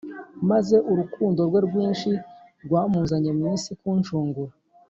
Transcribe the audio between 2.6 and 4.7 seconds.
rwamuzanye mu isi kuncungura